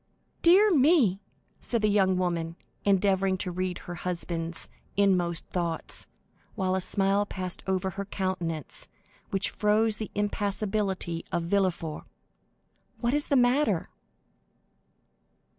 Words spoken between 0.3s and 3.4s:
"Dear me!" said the young woman, endeavoring